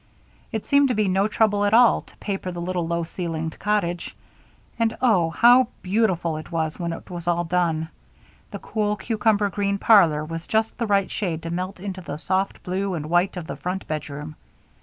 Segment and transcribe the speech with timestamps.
[0.51, 4.15] It seemed to be no trouble at all to paper the little low ceilinged cottage,
[4.79, 5.29] and, oh!
[5.29, 7.89] how beautiful it was when it was all done.
[8.49, 12.63] The cool, cucumber green parlor was just the right shade to melt into the soft
[12.63, 14.37] blue and white of the front bedroom.